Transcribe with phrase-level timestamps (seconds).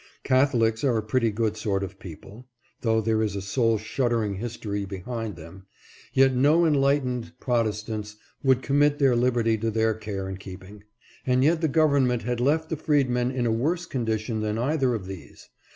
[0.23, 2.47] Cath olics are a pretty good sort of people
[2.81, 5.67] (though there is a soul shuddering history behind them),
[6.11, 10.83] yet no enlightened Protestants would commit their liberty to their care and keeping.
[11.27, 15.05] And yet the government had left the freedmen in a worse condition than either of
[15.05, 15.49] these.